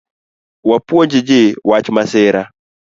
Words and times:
Wapuonj 0.69 1.13
ji 1.29 1.41
wach 1.69 1.87
masira 1.95 2.41